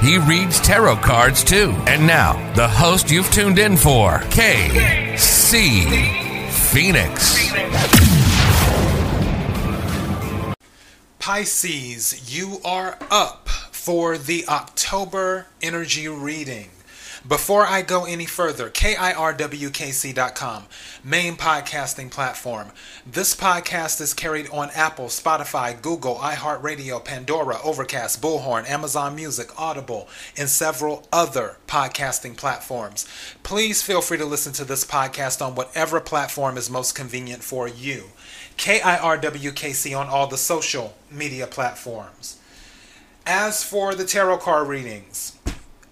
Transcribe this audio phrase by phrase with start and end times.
[0.00, 1.74] He reads tarot cards too.
[1.86, 5.18] And now, the host you've tuned in for, KC
[6.50, 7.52] Phoenix.
[11.18, 16.70] Pisces, you are up for the October energy reading.
[17.28, 20.64] Before I go any further, KIRWKC.com,
[21.04, 22.70] main podcasting platform.
[23.04, 30.08] This podcast is carried on Apple, Spotify, Google, iHeartRadio, Pandora, Overcast, Bullhorn, Amazon Music, Audible,
[30.38, 33.06] and several other podcasting platforms.
[33.42, 37.68] Please feel free to listen to this podcast on whatever platform is most convenient for
[37.68, 38.04] you.
[38.56, 42.38] KIRWKC on all the social media platforms.
[43.26, 45.37] As for the tarot card readings,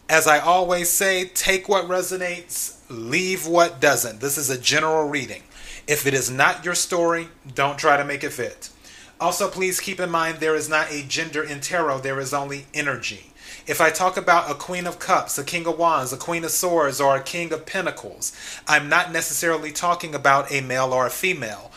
[0.08, 4.20] as I always say, take what resonates, leave what doesn't.
[4.20, 5.42] This is a general reading.
[5.88, 8.70] If it is not your story, don't try to make it fit.
[9.18, 12.66] Also, please keep in mind there is not a gender in tarot, there is only
[12.74, 13.32] energy.
[13.66, 16.50] If I talk about a Queen of Cups, a King of Wands, a Queen of
[16.50, 18.32] Swords, or a King of Pentacles,
[18.68, 21.72] I'm not necessarily talking about a male or a female.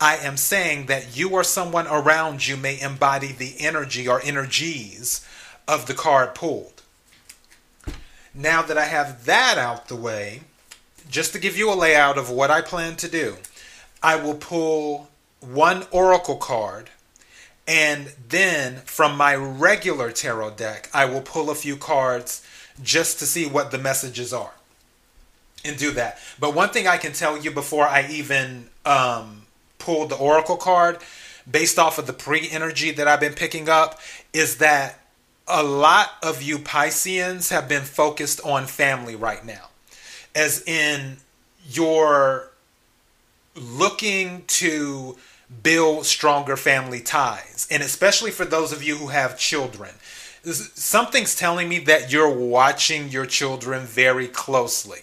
[0.00, 5.26] I am saying that you or someone around you may embody the energy or energies
[5.68, 6.83] of the card pulled.
[8.34, 10.42] Now that I have that out the way,
[11.08, 13.36] just to give you a layout of what I plan to do,
[14.02, 15.08] I will pull
[15.40, 16.90] one oracle card
[17.66, 22.46] and then from my regular tarot deck, I will pull a few cards
[22.82, 24.52] just to see what the messages are
[25.64, 26.18] and do that.
[26.38, 29.42] But one thing I can tell you before I even um,
[29.78, 30.98] pull the oracle card,
[31.50, 33.98] based off of the pre energy that I've been picking up,
[34.34, 34.98] is that
[35.46, 39.68] a lot of you Pisceans have been focused on family right now,
[40.34, 41.18] as in
[41.68, 42.50] you're
[43.54, 45.16] looking to
[45.62, 49.90] build stronger family ties, and especially for those of you who have children.
[50.44, 55.00] Something's telling me that you're watching your children very closely.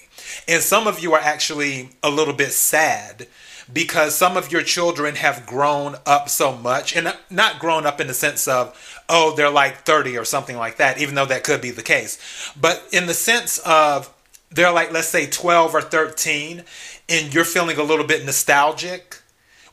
[0.48, 3.28] And some of you are actually a little bit sad
[3.74, 8.08] because some of your children have grown up so much and not grown up in
[8.08, 11.62] the sense of oh they're like 30 or something like that even though that could
[11.62, 12.52] be the case.
[12.60, 14.14] But in the sense of
[14.50, 16.64] they're like let's say 12 or 13
[17.10, 19.18] and you're feeling a little bit nostalgic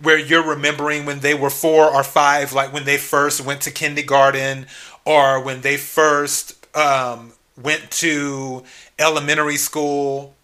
[0.01, 3.71] where you're remembering when they were 4 or 5 like when they first went to
[3.71, 4.67] kindergarten
[5.05, 8.63] or when they first um, went to
[8.99, 10.37] elementary school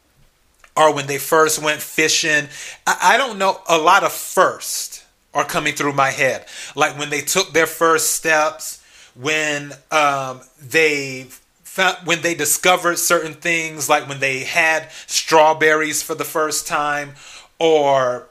[0.77, 2.49] or when they first went fishing.
[2.87, 3.61] I, I don't know.
[3.69, 6.47] A lot of first are coming through my head.
[6.75, 8.83] Like when they took their first steps,
[9.15, 11.27] when um, they
[11.63, 17.15] found, when they discovered certain things, like when they had strawberries for the first time,
[17.59, 18.29] or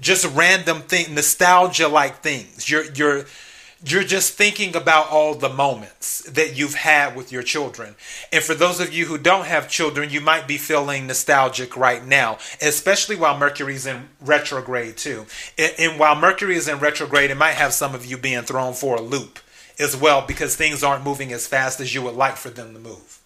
[0.00, 2.68] just random thing, nostalgia like things.
[2.68, 3.26] You're you're
[3.84, 7.96] you're just thinking about all the moments that you've had with your children.
[8.32, 12.04] And for those of you who don't have children, you might be feeling nostalgic right
[12.04, 15.26] now, especially while Mercury's in retrograde too.
[15.58, 18.96] And while Mercury is in retrograde, it might have some of you being thrown for
[18.96, 19.40] a loop
[19.78, 22.78] as well because things aren't moving as fast as you would like for them to
[22.78, 23.20] move.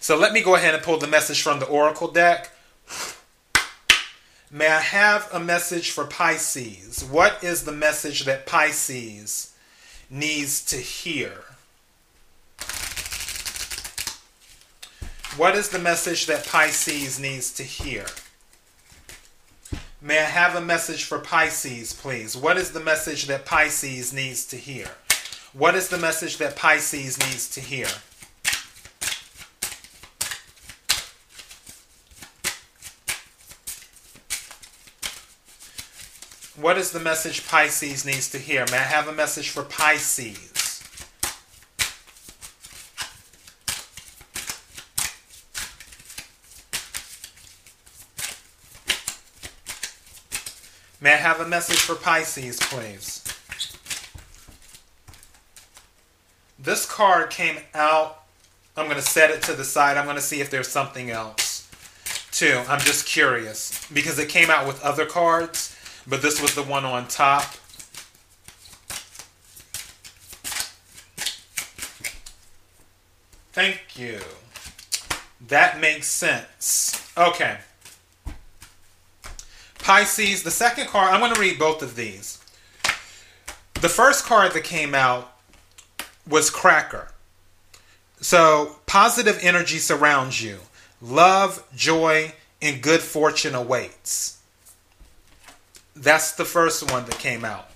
[0.00, 2.52] So let me go ahead and pull the message from the Oracle deck.
[4.50, 7.02] May I have a message for Pisces?
[7.04, 9.52] What is the message that Pisces
[10.08, 11.32] needs to hear?
[15.36, 18.06] What is the message that Pisces needs to hear?
[20.00, 22.36] May I have a message for Pisces, please?
[22.36, 24.86] What is the message that Pisces needs to hear?
[25.54, 27.88] What is the message that Pisces needs to hear?
[36.56, 38.64] What is the message Pisces needs to hear?
[38.70, 40.82] May I have a message for Pisces?
[50.98, 53.22] May I have a message for Pisces, please?
[56.58, 58.22] This card came out.
[58.78, 59.98] I'm going to set it to the side.
[59.98, 61.68] I'm going to see if there's something else,
[62.32, 62.62] too.
[62.66, 65.75] I'm just curious because it came out with other cards
[66.06, 67.44] but this was the one on top.
[73.52, 74.20] Thank you.
[75.48, 77.10] That makes sense.
[77.16, 77.58] Okay.
[79.78, 82.42] Pisces, the second card, I'm going to read both of these.
[83.80, 85.32] The first card that came out
[86.28, 87.12] was Cracker.
[88.20, 90.58] So, positive energy surrounds you.
[91.00, 94.35] Love, joy, and good fortune awaits.
[95.96, 97.68] That's the first one that came out.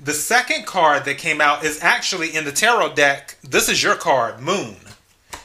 [0.00, 3.36] The second card that came out is actually in the tarot deck.
[3.42, 4.76] This is your card, Moon.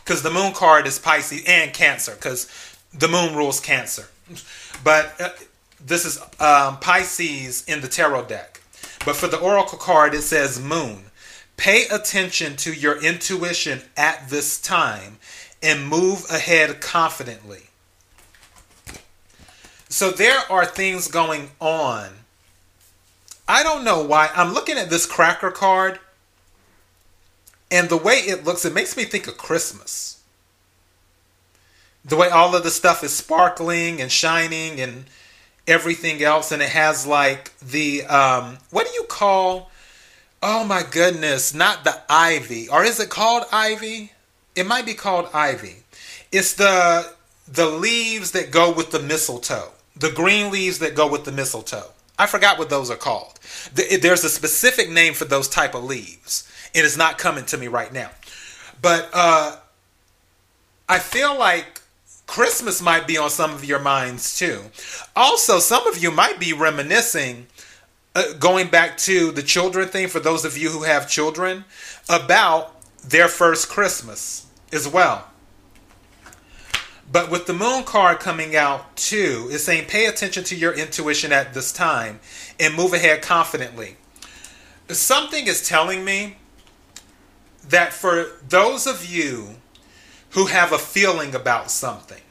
[0.03, 2.49] Because the Moon card is Pisces and Cancer, because
[2.93, 4.07] the Moon rules Cancer.
[4.83, 5.29] But uh,
[5.85, 8.61] this is um, Pisces in the tarot deck.
[9.05, 11.03] But for the Oracle card, it says Moon.
[11.57, 15.17] Pay attention to your intuition at this time
[15.61, 17.66] and move ahead confidently.
[19.89, 22.09] So there are things going on.
[23.47, 24.29] I don't know why.
[24.35, 25.99] I'm looking at this cracker card,
[27.71, 30.21] and the way it looks, it makes me think of Christmas.
[32.03, 35.05] The way all of the stuff is sparkling and shining and
[35.65, 39.71] everything else, and it has like the um, what do you call?
[40.43, 44.11] Oh my goodness, not the ivy, or is it called ivy?
[44.55, 45.83] It might be called ivy.
[46.31, 47.13] It's the
[47.47, 51.91] the leaves that go with the mistletoe the green leaves that go with the mistletoe.
[52.19, 53.39] I forgot what those are called.
[53.73, 56.51] There's a specific name for those type of leaves.
[56.73, 58.09] It is not coming to me right now.
[58.81, 59.57] But uh,
[60.89, 61.81] I feel like
[62.25, 64.61] Christmas might be on some of your minds too.
[65.15, 67.47] Also, some of you might be reminiscing,
[68.15, 71.65] uh, going back to the children thing for those of you who have children,
[72.09, 75.27] about their first Christmas as well.
[77.09, 81.31] But with the moon card coming out too, it's saying pay attention to your intuition
[81.31, 82.19] at this time
[82.59, 83.95] and move ahead confidently.
[84.89, 86.37] Something is telling me
[87.69, 89.55] that for those of you
[90.31, 92.21] who have a feeling about something,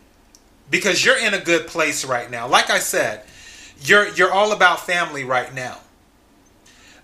[0.70, 3.22] because you're in a good place right now, like I said,
[3.80, 5.78] you're you're all about family right now.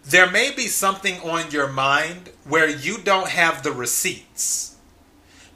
[0.04, 4.76] There may be something on your mind where you don't have the receipts,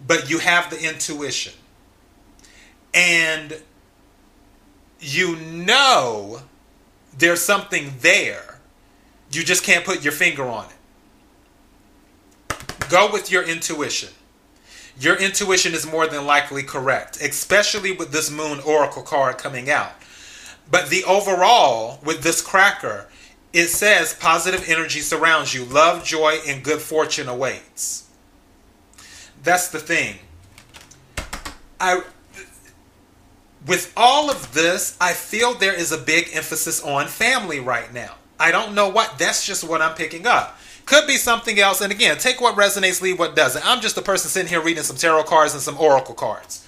[0.07, 1.53] but you have the intuition
[2.97, 3.63] and
[4.99, 6.41] you know
[7.17, 8.59] there's something there.
[9.31, 12.59] You just can't put your finger on it.
[12.89, 14.09] Go with your intuition.
[14.99, 19.93] Your intuition is more than likely correct, especially with this moon oracle card coming out.
[20.71, 23.09] But the overall, with this cracker,
[23.53, 28.09] it says positive energy surrounds you, love, joy, and good fortune awaits.
[29.43, 30.17] That's the thing.
[31.79, 32.03] I
[33.67, 38.15] with all of this, I feel there is a big emphasis on family right now.
[38.39, 40.59] I don't know what, that's just what I'm picking up.
[40.85, 41.81] Could be something else.
[41.81, 43.67] And again, take what resonates, leave what doesn't.
[43.67, 46.65] I'm just a person sitting here reading some tarot cards and some oracle cards.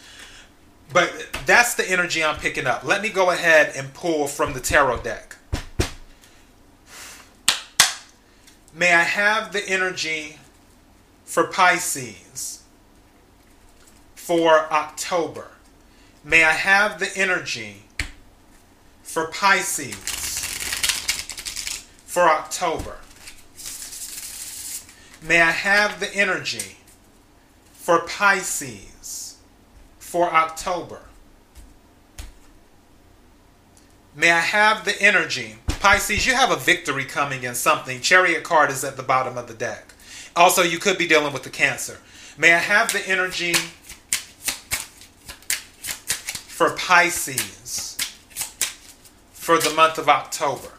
[0.92, 1.12] But
[1.46, 2.82] that's the energy I'm picking up.
[2.82, 5.36] Let me go ahead and pull from the tarot deck.
[8.74, 10.38] May I have the energy
[11.24, 12.62] for Pisces
[14.14, 15.48] for October?
[16.28, 17.84] May I have the energy
[19.02, 19.94] for Pisces
[22.04, 22.98] for October.
[25.26, 26.76] May I have the energy
[27.72, 29.38] for Pisces
[29.98, 31.00] for October.
[34.14, 35.56] May I have the energy.
[35.80, 38.02] Pisces, you have a victory coming in something.
[38.02, 39.94] Chariot card is at the bottom of the deck.
[40.37, 42.00] Also, you could be dealing with the Cancer.
[42.37, 43.54] May I have the energy
[46.58, 47.96] for Pisces
[49.32, 50.72] for the month of October.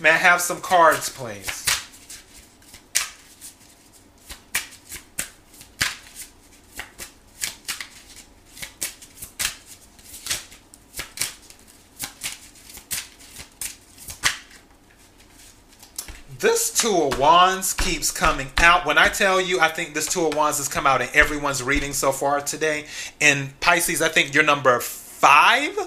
[0.00, 1.59] May I have some cards, please?
[16.40, 18.86] This Two of Wands keeps coming out.
[18.86, 21.62] When I tell you, I think this Two of Wands has come out in everyone's
[21.62, 22.86] reading so far today.
[23.20, 25.78] In Pisces, I think you're number five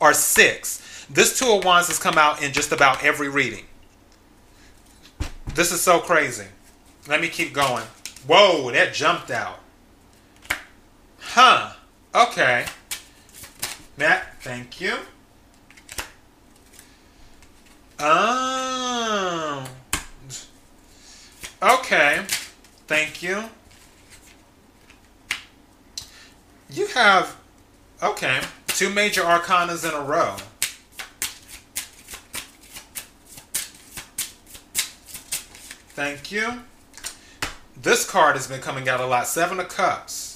[0.00, 1.06] or six.
[1.10, 3.64] This Two of Wands has come out in just about every reading.
[5.54, 6.46] This is so crazy.
[7.08, 7.84] Let me keep going.
[8.26, 9.58] Whoa, that jumped out.
[11.18, 11.72] Huh.
[12.14, 12.66] Okay.
[13.96, 14.96] Matt, thank you.
[17.98, 19.66] Oh.
[21.62, 22.22] Okay.
[22.86, 23.44] Thank you.
[26.68, 27.36] You have,
[28.02, 30.36] okay, two major arcanas in a row.
[35.94, 36.62] Thank you.
[37.80, 39.26] this card has been coming out a lot.
[39.26, 40.35] Seven of Cups.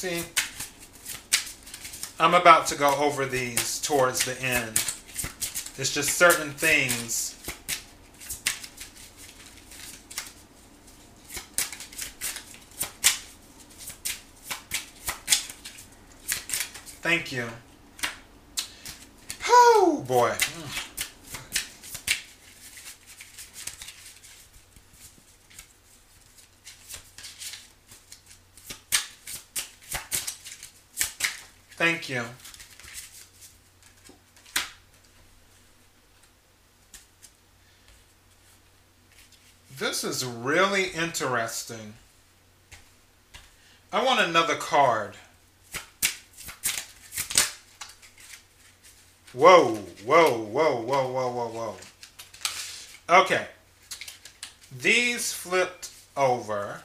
[0.00, 0.22] See.
[2.18, 4.72] I'm about to go over these towards the end.
[5.76, 7.34] It's just certain things.
[17.02, 17.46] Thank you.
[19.46, 20.34] Oh boy.
[31.80, 32.24] Thank you.
[39.78, 41.94] This is really interesting.
[43.92, 45.16] I want another card.
[49.32, 51.76] Whoa, whoa, whoa, whoa, whoa, whoa,
[53.08, 53.20] whoa.
[53.22, 53.46] Okay.
[54.76, 56.82] These flipped over.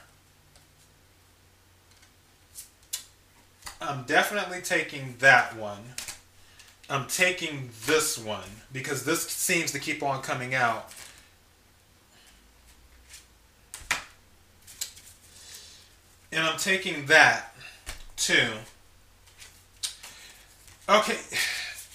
[3.86, 5.78] I'm definitely taking that one.
[6.90, 10.92] I'm taking this one because this seems to keep on coming out.
[16.32, 17.54] And I'm taking that
[18.16, 18.48] too.
[20.88, 21.18] Okay.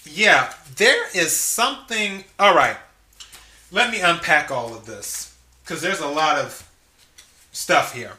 [0.04, 2.24] Yeah, there is something.
[2.38, 2.76] All right.
[3.70, 6.68] Let me unpack all of this because there's a lot of
[7.52, 8.12] stuff here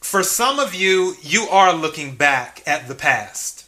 [0.00, 3.66] for some of you, you are looking back at the past.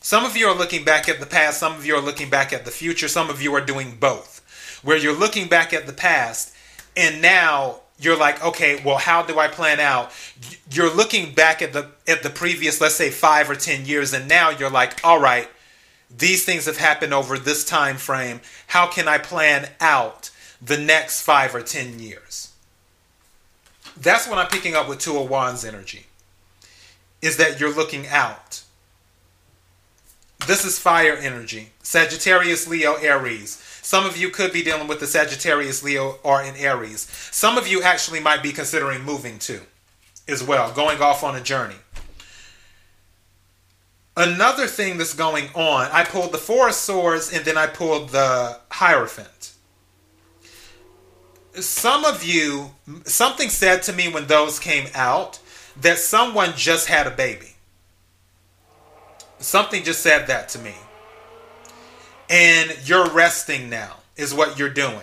[0.00, 2.52] Some of you are looking back at the past, some of you are looking back
[2.52, 4.42] at the future, some of you are doing both.
[4.82, 6.54] Where you're looking back at the past
[6.96, 10.12] and now you're like, okay, well, how do I plan out?
[10.70, 14.28] You're looking back at the at the previous, let's say 5 or 10 years and
[14.28, 15.48] now you're like, all right,
[16.10, 18.40] these things have happened over this time frame.
[18.68, 22.53] How can I plan out the next 5 or 10 years?
[23.96, 26.06] That's what I'm picking up with Two of Wands energy.
[27.22, 28.62] Is that you're looking out.
[30.46, 31.70] This is fire energy.
[31.82, 33.56] Sagittarius, Leo, Aries.
[33.82, 37.08] Some of you could be dealing with the Sagittarius, Leo, or in Aries.
[37.30, 39.60] Some of you actually might be considering moving too,
[40.28, 41.76] as well, going off on a journey.
[44.16, 48.10] Another thing that's going on, I pulled the Four of Swords and then I pulled
[48.10, 49.53] the Hierophant
[51.60, 52.72] some of you,
[53.04, 55.38] something said to me when those came out
[55.80, 57.56] that someone just had a baby.
[59.38, 60.74] Something just said that to me.
[62.30, 65.02] And you're resting now, is what you're doing.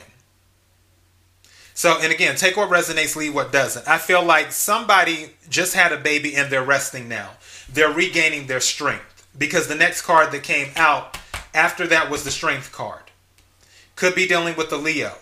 [1.73, 3.87] So, and again, take what resonates, leave what doesn't.
[3.87, 7.31] I feel like somebody just had a baby and they're resting now.
[7.71, 11.17] They're regaining their strength because the next card that came out
[11.53, 13.03] after that was the strength card.
[13.95, 15.13] Could be dealing with the Leo.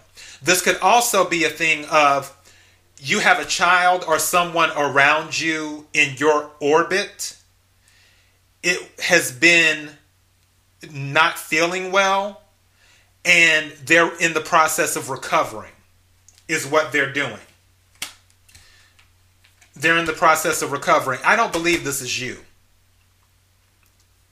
[0.41, 2.35] This could also be a thing of
[3.01, 7.37] you have a child or someone around you in your orbit.
[8.61, 9.91] It has been
[10.91, 12.41] not feeling well
[13.25, 15.71] and they're in the process of recovering,
[16.47, 17.39] is what they're doing.
[19.75, 21.19] They're in the process of recovering.
[21.23, 22.37] I don't believe this is you.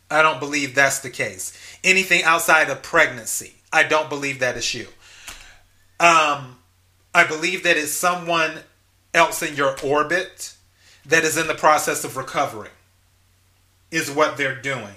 [0.09, 1.57] I don't believe that's the case.
[1.83, 4.87] Anything outside of pregnancy, I don't believe that is you.
[5.99, 6.57] Um,
[7.13, 8.59] I believe that it's someone
[9.13, 10.53] else in your orbit
[11.05, 12.71] that is in the process of recovering,
[13.89, 14.95] is what they're doing.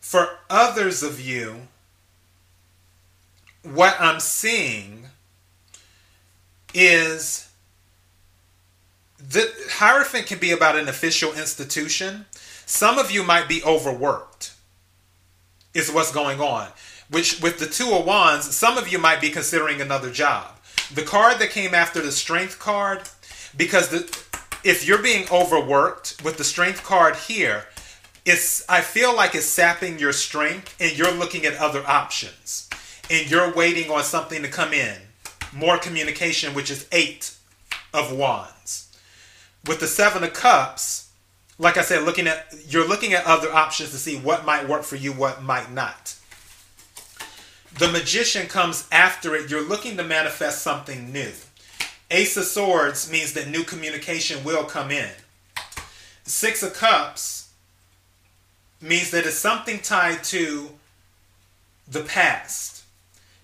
[0.00, 1.68] For others of you,
[3.62, 5.06] what I'm seeing
[6.74, 7.50] is
[9.18, 12.26] the Hierophant can be about an official institution.
[12.66, 14.52] Some of you might be overworked,
[15.72, 16.68] is what's going on
[17.10, 20.56] which with the two of wands, some of you might be considering another job.
[20.94, 23.02] The card that came after the strength card,
[23.56, 24.00] because the
[24.62, 27.64] if you're being overworked with the strength card here,
[28.24, 32.68] it's I feel like it's sapping your strength and you're looking at other options.
[33.10, 34.96] And you're waiting on something to come in.
[35.52, 37.34] More communication, which is eight
[37.92, 38.96] of wands.
[39.66, 41.10] With the seven of cups,
[41.58, 44.84] like I said, looking at you're looking at other options to see what might work
[44.84, 46.14] for you, what might not
[47.78, 49.50] the magician comes after it.
[49.50, 51.32] You're looking to manifest something new.
[52.10, 55.10] Ace of Swords means that new communication will come in.
[56.24, 57.50] Six of Cups
[58.80, 60.70] means that it's something tied to
[61.86, 62.84] the past.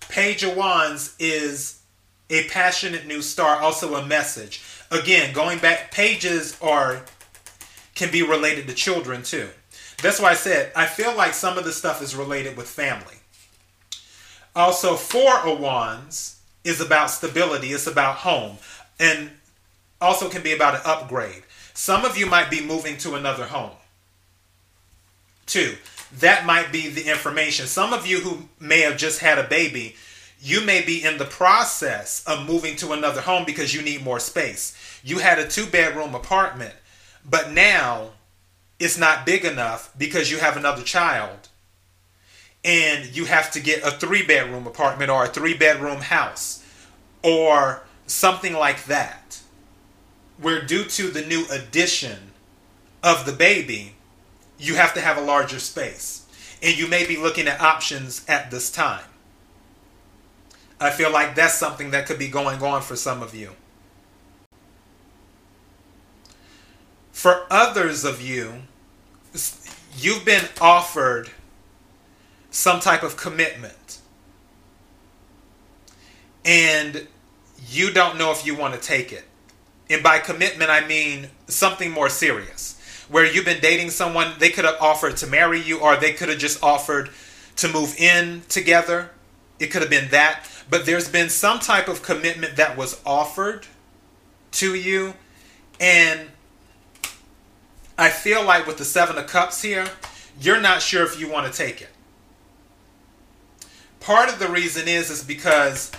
[0.09, 1.81] Page of Wands is
[2.29, 4.61] a passionate new star, also a message.
[4.91, 7.03] Again, going back, pages are
[7.95, 9.49] can be related to children too.
[10.03, 13.15] That's why I said I feel like some of the stuff is related with family.
[14.57, 18.57] Also, Four of Wands is about stability, it's about home,
[18.99, 19.29] and
[20.01, 21.43] also can be about an upgrade.
[21.75, 23.77] Some of you might be moving to another home.
[25.45, 25.75] Two,
[26.19, 27.67] that might be the information.
[27.67, 29.95] Some of you who may have just had a baby,
[30.41, 34.19] you may be in the process of moving to another home because you need more
[34.19, 34.75] space.
[35.03, 36.73] You had a two bedroom apartment,
[37.23, 38.09] but now
[38.79, 41.47] it's not big enough because you have another child
[42.67, 46.61] and you have to get a three bedroom apartment or a three bedroom house
[47.23, 49.39] or something like that.
[50.39, 52.33] Where, due to the new addition
[53.01, 53.93] of the baby,
[54.59, 56.25] you have to have a larger space.
[56.61, 59.05] And you may be looking at options at this time.
[60.79, 63.51] I feel like that's something that could be going on for some of you.
[67.13, 68.63] For others of you,
[69.97, 71.31] you've been offered
[72.51, 73.99] some type of commitment.
[76.45, 77.07] And
[77.67, 79.25] you don't know if you want to take it.
[79.89, 82.73] And by commitment, I mean something more serious.
[83.09, 86.29] Where you've been dating someone, they could have offered to marry you, or they could
[86.29, 87.09] have just offered
[87.57, 89.11] to move in together.
[89.59, 90.45] It could have been that.
[90.69, 93.65] But there's been some type of commitment that was offered
[94.53, 95.13] to you.
[95.79, 96.29] And
[97.97, 99.87] I feel like with the Seven of Cups here,
[100.39, 101.89] you're not sure if you want to take it.
[104.07, 105.91] Part of the reason is is because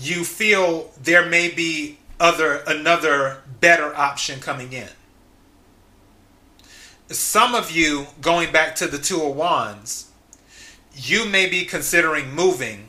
[0.00, 4.88] you feel there may be other another better option coming in.
[7.06, 10.10] Some of you going back to the 2 of wands,
[10.92, 12.86] you may be considering moving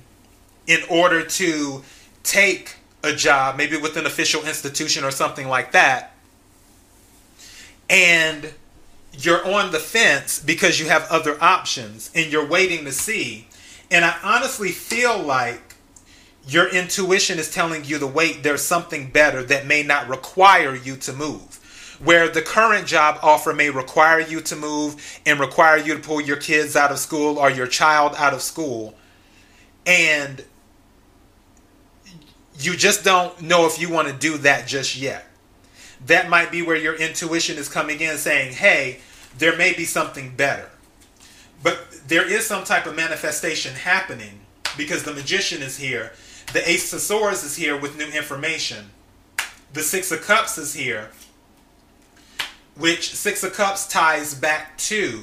[0.65, 1.83] in order to
[2.23, 6.13] take a job, maybe with an official institution or something like that.
[7.87, 8.55] And
[9.13, 13.47] you're on the fence because you have other options and you're waiting to see.
[13.91, 15.75] And I honestly feel like
[16.47, 20.95] your intuition is telling you to wait, there's something better that may not require you
[20.97, 21.59] to move.
[22.03, 26.19] Where the current job offer may require you to move and require you to pull
[26.19, 28.95] your kids out of school or your child out of school.
[29.85, 30.43] And
[32.57, 35.27] you just don't know if you want to do that just yet
[36.07, 38.99] that might be where your intuition is coming in saying, hey,
[39.37, 40.69] there may be something better.
[41.63, 44.41] But there is some type of manifestation happening
[44.77, 46.11] because the magician is here.
[46.53, 48.91] The ace of swords is here with new information.
[49.73, 51.11] The six of cups is here,
[52.75, 55.21] which six of cups ties back to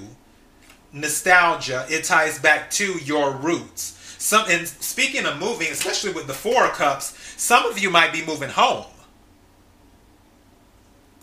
[0.92, 1.87] nostalgia.
[1.90, 3.94] It ties back to your roots.
[4.18, 8.12] Some and speaking of moving, especially with the four of cups, some of you might
[8.12, 8.87] be moving home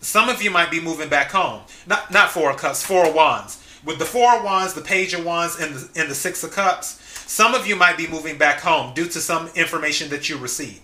[0.06, 1.62] some of you might be moving back home.
[1.88, 3.62] Not not four of cups, four of wands.
[3.86, 6.52] With the four of wands, the page of wands, and the, and the six of
[6.52, 10.38] cups, some of you might be moving back home due to some information that you
[10.38, 10.82] received.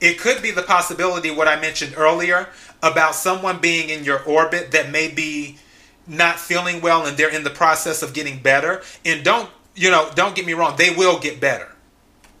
[0.00, 2.48] It could be the possibility, what I mentioned earlier,
[2.82, 5.58] about someone being in your orbit that may be
[6.06, 8.82] not feeling well and they're in the process of getting better.
[9.04, 11.74] And don't, you know, don't get me wrong, they will get better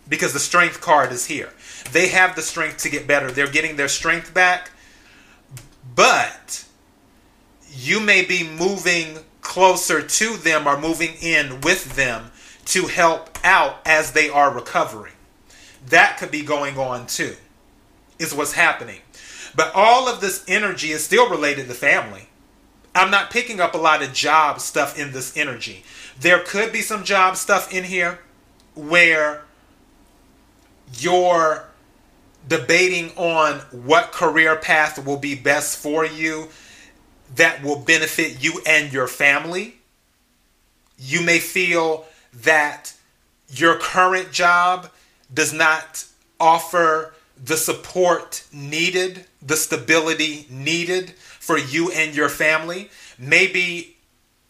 [0.08, 1.52] because the strength card is here.
[1.92, 3.30] They have the strength to get better.
[3.30, 4.70] They're getting their strength back
[5.98, 6.64] but
[7.72, 12.30] you may be moving closer to them are moving in with them
[12.66, 15.14] to help out as they are recovering.
[15.86, 17.36] That could be going on too,
[18.18, 19.00] is what's happening.
[19.54, 22.28] But all of this energy is still related to family.
[22.94, 25.84] I'm not picking up a lot of job stuff in this energy.
[26.20, 28.18] There could be some job stuff in here
[28.74, 29.44] where
[30.98, 31.68] you're
[32.48, 36.48] debating on what career path will be best for you
[37.36, 39.76] that will benefit you and your family.
[40.98, 42.06] You may feel
[42.42, 42.94] that
[43.48, 44.90] your current job
[45.32, 46.04] does not
[46.40, 52.90] offer the support needed, the stability needed for you and your family.
[53.18, 53.96] Maybe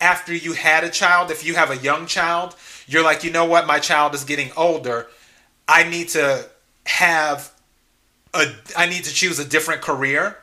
[0.01, 3.45] after you had a child, if you have a young child, you're like, you know
[3.45, 5.07] what, my child is getting older.
[5.67, 6.49] I need to
[6.87, 7.53] have
[8.33, 10.39] a, I need to choose a different career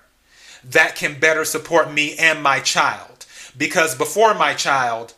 [0.69, 3.25] that can better support me and my child.
[3.57, 5.13] Because before my child,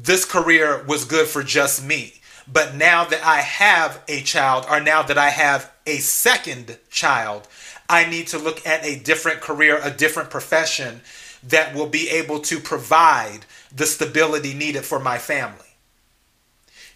[0.00, 2.14] this career was good for just me.
[2.52, 7.48] But now that I have a child, or now that I have a second child,
[7.88, 11.00] I need to look at a different career, a different profession
[11.44, 15.58] that will be able to provide the stability needed for my family.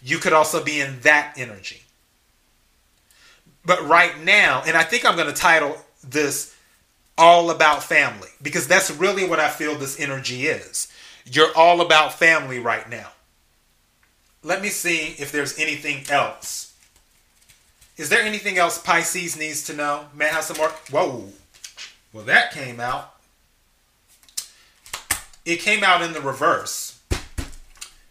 [0.01, 1.81] You could also be in that energy.
[3.65, 6.55] But right now, and I think I'm going to title this
[7.19, 10.87] All About Family because that's really what I feel this energy is.
[11.25, 13.09] You're all about family right now.
[14.41, 16.73] Let me see if there's anything else.
[17.97, 20.05] Is there anything else Pisces needs to know?
[20.15, 20.69] May I have some more?
[20.89, 21.27] Whoa.
[22.13, 23.15] Well, that came out.
[25.45, 26.99] It came out in the reverse.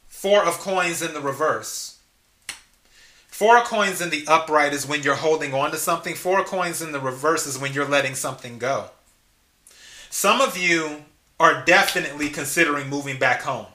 [0.06, 1.98] Four of coins in the reverse.
[3.28, 6.14] Four of coins in the upright is when you're holding on to something.
[6.14, 8.90] Four of coins in the reverse is when you're letting something go.
[10.10, 11.04] Some of you
[11.38, 13.66] are definitely considering moving back home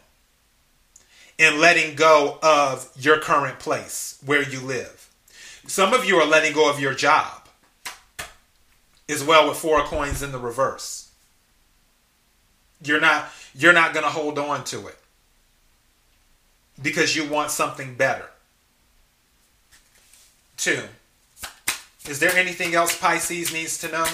[1.40, 5.10] and letting go of your current place where you live.
[5.68, 7.48] Some of you are letting go of your job
[9.08, 11.12] as well with four coins in the reverse.
[12.84, 14.98] You're not you're not going to hold on to it
[16.82, 18.26] because you want something better.
[20.58, 20.82] Two.
[22.08, 24.08] Is there anything else Pisces needs to know?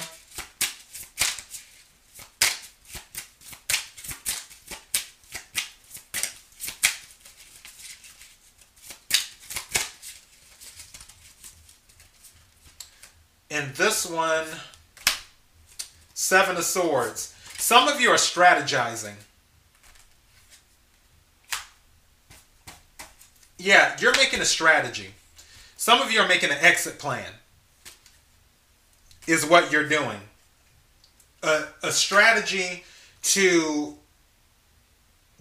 [13.59, 14.45] And this one,
[16.13, 17.35] Seven of Swords.
[17.57, 19.15] Some of you are strategizing.
[23.57, 25.07] Yeah, you're making a strategy.
[25.75, 27.29] Some of you are making an exit plan,
[29.27, 30.21] is what you're doing.
[31.43, 32.85] A, a strategy
[33.23, 33.97] to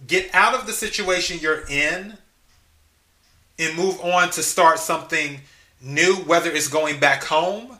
[0.07, 2.17] get out of the situation you're in
[3.57, 5.39] and move on to start something
[5.81, 7.78] new, whether it's going back home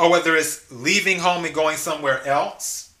[0.00, 2.94] or whether it's leaving home and going somewhere else,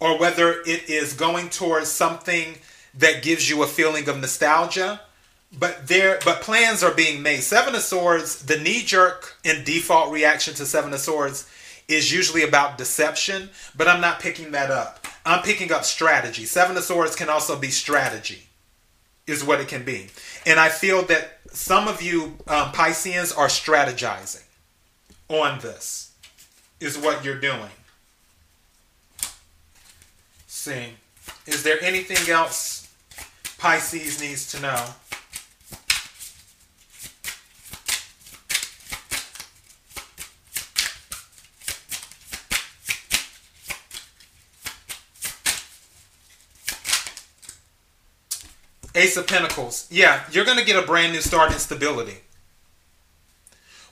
[0.00, 2.56] or whether it is going towards something
[2.98, 5.00] that gives you a feeling of nostalgia.
[5.56, 7.42] But there, but plans are being made.
[7.42, 11.48] Seven of Swords, the knee-jerk and default reaction to Seven of Swords
[11.86, 15.06] is usually about deception, but I'm not picking that up.
[15.24, 16.46] I'm picking up strategy.
[16.46, 18.48] Seven of Swords can also be strategy,
[19.26, 20.08] is what it can be.
[20.46, 24.44] And I feel that some of you um, Pisceans are strategizing
[25.28, 26.09] on this
[26.80, 27.70] is what you're doing.
[30.46, 30.94] See,
[31.46, 32.92] is there anything else
[33.58, 34.86] Pisces needs to know?
[48.94, 49.86] Ace of Pentacles.
[49.90, 52.18] Yeah, you're going to get a brand new start in stability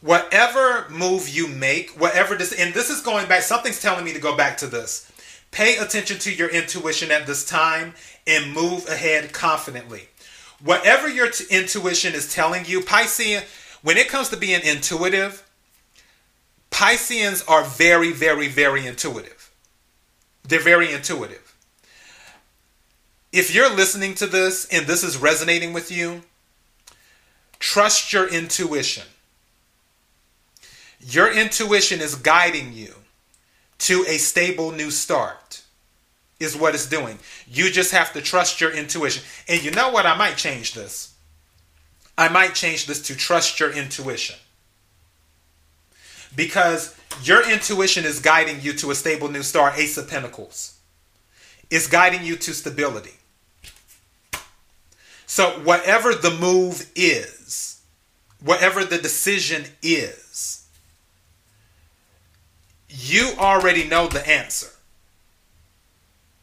[0.01, 4.21] whatever move you make, whatever this, and this is going back, something's telling me to
[4.21, 5.11] go back to this.
[5.51, 7.95] Pay attention to your intuition at this time
[8.27, 10.09] and move ahead confidently.
[10.63, 13.43] Whatever your t- intuition is telling you, Piscean,
[13.83, 15.49] when it comes to being intuitive,
[16.71, 19.51] Pisceans are very, very, very intuitive.
[20.43, 21.57] They're very intuitive.
[23.33, 26.23] If you're listening to this and this is resonating with you,
[27.59, 29.05] trust your intuition
[31.01, 32.95] your intuition is guiding you
[33.79, 35.63] to a stable new start,
[36.41, 37.19] is what it's doing.
[37.47, 39.23] You just have to trust your intuition.
[39.49, 40.07] And you know what?
[40.07, 41.15] I might change this.
[42.17, 44.37] I might change this to trust your intuition.
[46.35, 50.79] Because your intuition is guiding you to a stable new start, Ace of Pentacles.
[51.71, 53.15] It's guiding you to stability.
[55.27, 57.83] So, whatever the move is,
[58.43, 60.58] whatever the decision is,
[62.89, 64.69] you already know the answer.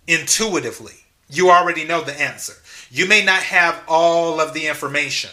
[0.08, 0.94] Intuitively,
[1.30, 2.54] you already know the answer.
[2.92, 5.32] You may not have all of the information.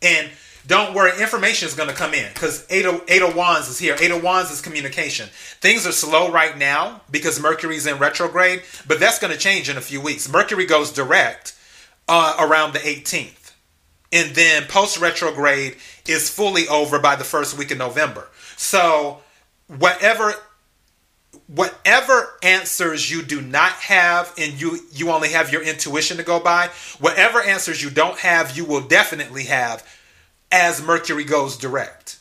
[0.00, 0.30] And
[0.66, 3.78] don't worry, information is going to come in because Eight of, Eight of Wands is
[3.78, 3.96] here.
[4.00, 5.28] Eight of Wands is communication.
[5.60, 9.76] Things are slow right now because Mercury's in retrograde, but that's going to change in
[9.76, 10.28] a few weeks.
[10.28, 11.54] Mercury goes direct
[12.08, 13.52] uh, around the 18th.
[14.12, 18.28] And then post retrograde is fully over by the first week of November.
[18.56, 19.20] So
[19.68, 20.34] whatever
[21.46, 26.40] whatever answers you do not have and you you only have your intuition to go
[26.40, 29.86] by whatever answers you don't have you will definitely have
[30.50, 32.18] as mercury goes direct.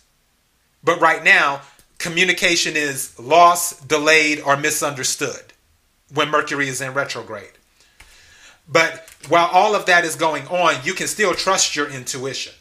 [0.83, 1.61] But right now
[1.97, 5.53] communication is lost delayed or misunderstood
[6.13, 7.53] when mercury is in retrograde.
[8.67, 12.53] But while all of that is going on you can still trust your intuition.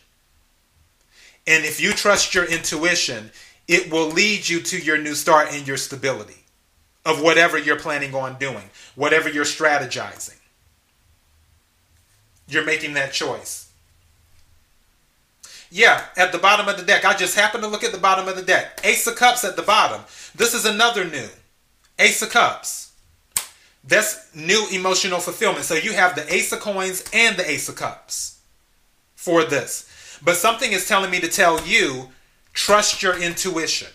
[1.46, 3.30] And if you trust your intuition
[3.68, 6.44] it will lead you to your new start and your stability
[7.04, 10.38] of whatever you're planning on doing, whatever you're strategizing.
[12.46, 13.70] You're making that choice.
[15.70, 17.04] Yeah, at the bottom of the deck.
[17.04, 18.80] I just happened to look at the bottom of the deck.
[18.84, 20.02] Ace of Cups at the bottom.
[20.34, 21.28] This is another new.
[21.98, 22.92] Ace of Cups.
[23.82, 25.64] That's new emotional fulfillment.
[25.64, 28.38] So you have the Ace of Coins and the Ace of Cups
[29.16, 30.18] for this.
[30.22, 32.08] But something is telling me to tell you
[32.54, 33.88] trust your intuition.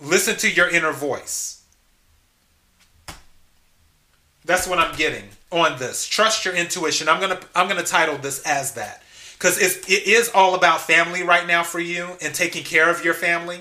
[0.00, 1.64] Listen to your inner voice.
[4.44, 6.06] That's what I'm getting on this.
[6.06, 7.08] Trust your intuition.
[7.08, 9.02] I'm going to I'm going to title this as that
[9.34, 13.14] because it is all about family right now for you and taking care of your
[13.14, 13.60] family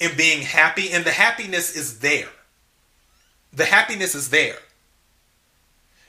[0.00, 0.90] and being happy.
[0.90, 2.28] And the happiness is there.
[3.52, 4.56] The happiness is there.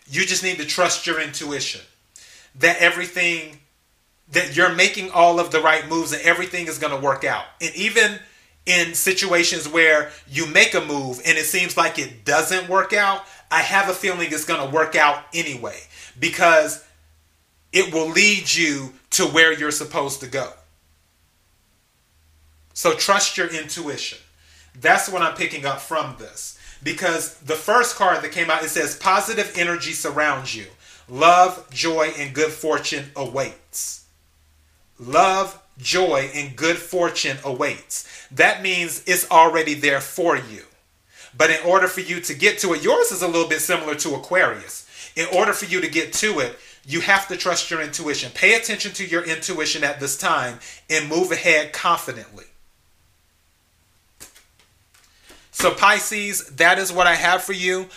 [0.07, 1.81] You just need to trust your intuition
[2.59, 3.59] that everything,
[4.29, 7.45] that you're making all of the right moves and everything is going to work out.
[7.61, 8.19] And even
[8.65, 13.23] in situations where you make a move and it seems like it doesn't work out,
[13.51, 15.79] I have a feeling it's going to work out anyway
[16.19, 16.83] because
[17.71, 20.51] it will lead you to where you're supposed to go.
[22.73, 24.17] So trust your intuition.
[24.79, 26.59] That's what I'm picking up from this.
[26.83, 30.65] Because the first card that came out, it says positive energy surrounds you.
[31.07, 34.04] Love, joy, and good fortune awaits.
[34.99, 38.27] Love, joy, and good fortune awaits.
[38.31, 40.63] That means it's already there for you.
[41.37, 43.95] But in order for you to get to it, yours is a little bit similar
[43.95, 44.87] to Aquarius.
[45.15, 48.31] In order for you to get to it, you have to trust your intuition.
[48.33, 52.45] Pay attention to your intuition at this time and move ahead confidently.
[55.51, 57.87] So, Pisces, that is what I have for you.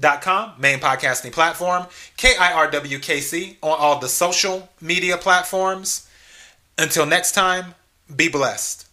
[0.00, 1.86] KIRWKC.com, main podcasting platform.
[2.18, 6.08] KIRWKC on all the social media platforms.
[6.78, 7.74] Until next time,
[8.14, 8.83] be blessed.